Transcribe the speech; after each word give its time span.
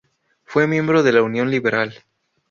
Fue 0.45 0.65
miembro 0.65 1.03
de 1.03 1.11
la 1.13 1.21
Unión 1.21 1.51
Liberal. 1.51 1.93